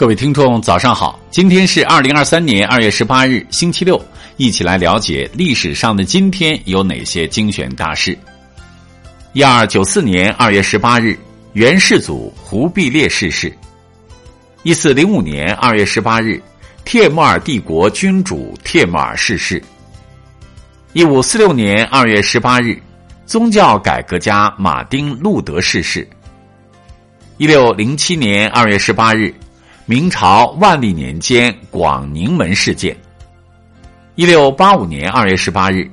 [0.00, 1.20] 各位听众，早上好！
[1.30, 4.02] 今天是二零二三年二月十八日，星期六，
[4.38, 8.18] 一起来了解历史上的今天有哪些精选大事。
[9.34, 11.18] 一二九四年二月十八日，
[11.52, 13.54] 元世祖忽必烈逝世。
[14.62, 16.42] 一四零五年二月十八日，
[16.86, 19.62] 帖木儿帝国君主帖木儿逝世。
[20.94, 22.80] 一五四六年二月十八日，
[23.26, 26.08] 宗教改革家马丁路德逝世。
[27.36, 29.30] 一六零七年二月十八日。
[29.90, 32.96] 明朝万历年间广宁门事件。
[34.14, 35.90] 一六八五年二月十八日，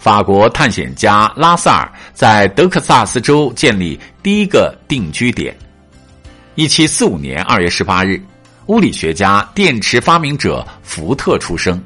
[0.00, 5.56] 法国探险家拉萨尔在德克萨斯州建立第一个定居点。
[6.56, 8.20] 一七四五年二月十八日，
[8.66, 11.80] 物理学家、电池发明者福特出生。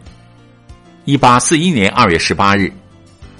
[1.05, 2.73] 一八四一年二月十八日，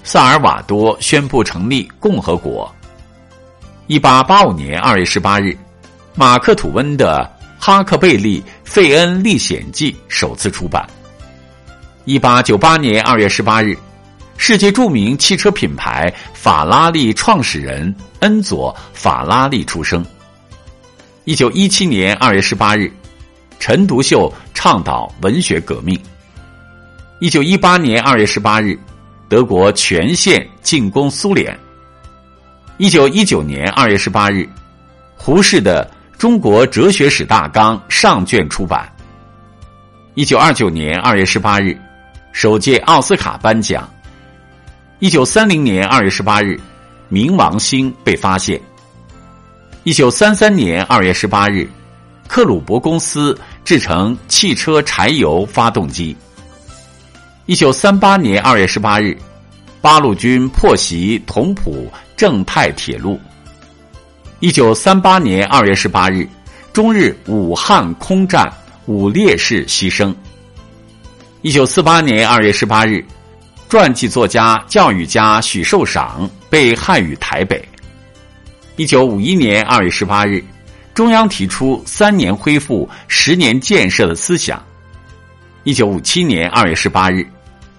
[0.03, 2.71] 萨尔瓦多宣布成立共和国。
[3.87, 5.57] 一八八五年二月十八日，
[6.13, 7.27] 马克吐温的。
[7.63, 10.83] 《哈克贝利·费恩历险记》首次出版。
[12.05, 13.77] 一八九八年二月十八日，
[14.35, 20.03] 世界著名汽车品牌法拉利创始人恩佐·法拉利出生。
[21.25, 22.91] 一九一七年二月十八日，
[23.59, 25.95] 陈独秀倡导文学革命。
[27.19, 28.75] 一九一八年二月十八日，
[29.29, 31.55] 德国全线进攻苏联。
[32.77, 34.49] 一九一九年二月十八日，
[35.15, 35.87] 胡适的。
[36.21, 38.87] 中国哲学史大纲上卷出版。
[40.13, 41.75] 一九二九年二月十八日，
[42.31, 43.91] 首届奥斯卡颁奖。
[44.99, 46.59] 一九三零年二月十八日，
[47.09, 48.61] 冥王星被发现。
[49.83, 51.67] 一九三三年二月十八日，
[52.27, 53.35] 克虏伯公司
[53.65, 56.15] 制成汽车柴油发动机。
[57.47, 59.17] 一九三八年二月十八日，
[59.81, 63.19] 八路军破袭同蒲正太铁路。
[64.41, 66.27] 一九三八年二月十八日，
[66.73, 68.51] 中日武汉空战，
[68.87, 70.11] 五烈士牺牲。
[71.43, 73.05] 一九四八年二月十八日，
[73.69, 77.63] 传记作家、教育家许寿裳被害于台北。
[78.77, 80.43] 一九五一年二月十八日，
[80.95, 84.59] 中央提出三年恢复、十年建设的思想。
[85.65, 87.23] 一九五七年二月十八日，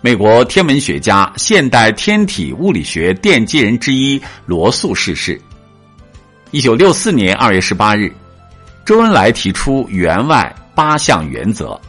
[0.00, 5.40] 美国天文学家、现代天体物理学奠基人之一罗素逝世。
[6.52, 8.12] 一九六四年二月十八日，
[8.84, 11.80] 周恩来提出员外八项原则。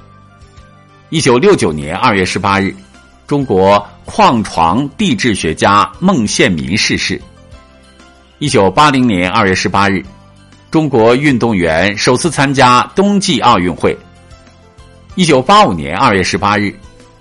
[1.10, 2.74] 一九六九年二月十八日，
[3.28, 7.22] 中国矿床地质学家孟宪民逝世。
[8.40, 10.02] 一九八零年二月十八日，
[10.72, 13.98] 中国运动员首次参加冬季奥运会。
[15.16, 16.74] 一九八五年二月十八日，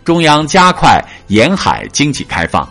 [0.04, 2.66] 中央加快沿海经济开放。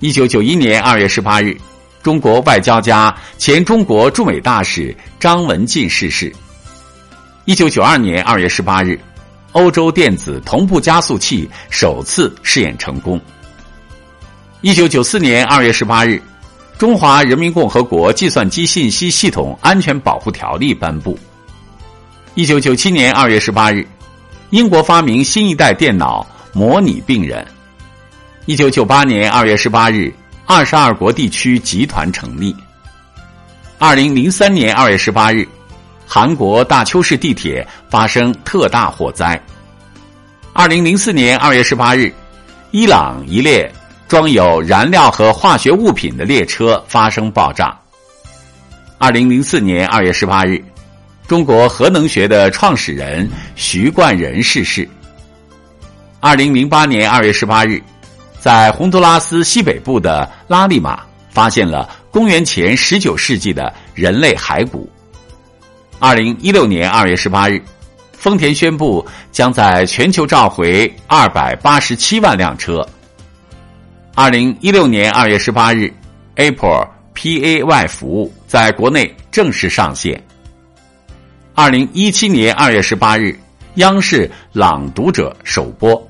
[0.00, 1.56] 一九九一年二月十八日。
[2.04, 6.30] 中国外交家、前中国驻美大使张文进逝世。
[7.46, 9.00] 一九九二年二月十八日，
[9.52, 13.18] 欧洲电子同步加速器首次试验成功。
[14.60, 16.20] 一九九四年二月十八日，
[16.76, 21.18] 中华人民共和国计算机信息系统安全保护条例颁布。
[22.34, 23.88] 一九九七年二月十八日，
[24.50, 27.46] 英国发明新一代电脑模拟病人。
[28.44, 30.12] 一九九八年二月十八日。
[30.46, 32.54] 二十二国地区集团成立。
[33.78, 35.48] 二零零三年二月十八日，
[36.06, 39.40] 韩国大邱市地铁发生特大火灾。
[40.52, 42.12] 二零零四年二月十八日，
[42.72, 43.72] 伊朗一列
[44.06, 47.74] 装有燃料和化学物品的列车发生爆炸。
[48.98, 50.62] 二零零四年二月十八日，
[51.26, 54.86] 中国核能学的创始人徐冠仁逝世。
[56.20, 57.82] 二零零八年二月十八日。
[58.44, 61.00] 在洪都拉斯西北部的拉利马
[61.30, 64.86] 发现了公元前十九世纪的人类骸骨。
[65.98, 67.58] 二零一六年二月十八日，
[68.12, 72.86] 丰田宣布将在全球召回二百八十七万辆车。
[74.14, 75.90] 二零一六年二月十八日
[76.34, 80.22] ，Apple Pay 服务在国内正式上线。
[81.54, 83.40] 二零一七年二月十八日，
[83.76, 86.06] 央视《朗读者》首播。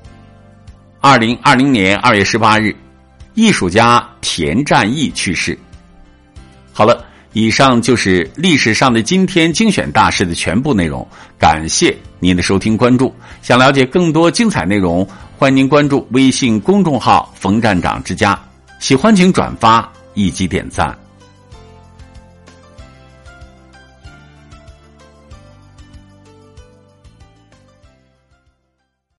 [1.07, 2.75] 二零二零年二月十八日，
[3.35, 5.55] 艺术家田占义去世。
[6.73, 11.07] 好了，以上就是历史上的今天精选大事的全部内容。
[11.37, 13.13] 感谢您的收听关注。
[13.43, 15.07] 想了解更多精彩内容，
[15.37, 18.35] 欢迎您关注微信公众号“冯站长之家”。
[18.81, 20.97] 喜欢请转发以及点赞。